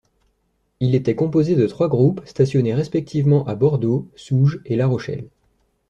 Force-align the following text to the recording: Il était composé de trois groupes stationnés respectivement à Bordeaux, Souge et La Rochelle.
Il 0.79 0.95
était 0.95 1.13
composé 1.13 1.55
de 1.55 1.67
trois 1.67 1.87
groupes 1.87 2.21
stationnés 2.25 2.73
respectivement 2.73 3.45
à 3.45 3.53
Bordeaux, 3.53 4.07
Souge 4.15 4.59
et 4.65 4.75
La 4.75 4.87
Rochelle. 4.87 5.27